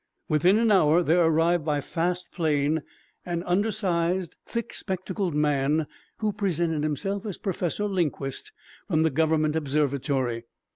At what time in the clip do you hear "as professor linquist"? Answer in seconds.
7.23-8.51